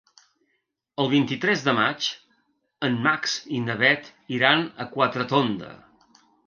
[1.03, 2.07] El vint-i-tres de maig
[2.89, 5.75] en Max i na Bet iran a Quatretonda.